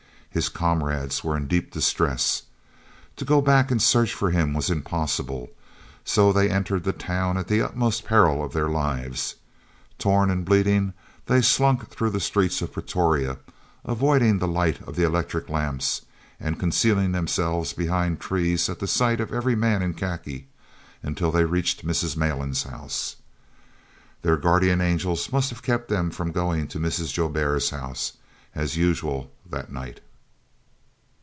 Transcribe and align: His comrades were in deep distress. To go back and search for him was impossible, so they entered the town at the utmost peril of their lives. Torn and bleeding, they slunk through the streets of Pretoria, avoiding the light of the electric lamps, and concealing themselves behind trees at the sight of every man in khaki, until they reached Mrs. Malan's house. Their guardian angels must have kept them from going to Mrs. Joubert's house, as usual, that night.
His 0.33 0.47
comrades 0.47 1.25
were 1.25 1.35
in 1.35 1.49
deep 1.49 1.71
distress. 1.73 2.43
To 3.17 3.25
go 3.25 3.41
back 3.41 3.69
and 3.69 3.81
search 3.81 4.13
for 4.13 4.31
him 4.31 4.53
was 4.53 4.69
impossible, 4.69 5.49
so 6.05 6.31
they 6.31 6.49
entered 6.49 6.85
the 6.85 6.93
town 6.93 7.35
at 7.37 7.49
the 7.49 7.61
utmost 7.61 8.05
peril 8.05 8.41
of 8.41 8.53
their 8.53 8.69
lives. 8.69 9.35
Torn 9.99 10.31
and 10.31 10.45
bleeding, 10.45 10.93
they 11.25 11.41
slunk 11.41 11.89
through 11.89 12.11
the 12.11 12.21
streets 12.21 12.61
of 12.61 12.71
Pretoria, 12.71 13.39
avoiding 13.83 14.39
the 14.39 14.47
light 14.47 14.81
of 14.83 14.95
the 14.95 15.03
electric 15.03 15.49
lamps, 15.49 16.03
and 16.39 16.57
concealing 16.57 17.11
themselves 17.11 17.73
behind 17.73 18.21
trees 18.21 18.69
at 18.69 18.79
the 18.79 18.87
sight 18.87 19.19
of 19.19 19.33
every 19.33 19.57
man 19.57 19.81
in 19.81 19.93
khaki, 19.93 20.47
until 21.03 21.29
they 21.33 21.43
reached 21.43 21.85
Mrs. 21.85 22.15
Malan's 22.15 22.63
house. 22.63 23.17
Their 24.21 24.37
guardian 24.37 24.79
angels 24.79 25.29
must 25.33 25.49
have 25.49 25.61
kept 25.61 25.89
them 25.89 26.09
from 26.09 26.31
going 26.31 26.69
to 26.69 26.79
Mrs. 26.79 27.11
Joubert's 27.11 27.71
house, 27.71 28.13
as 28.55 28.77
usual, 28.77 29.29
that 29.49 29.69
night. 29.69 29.99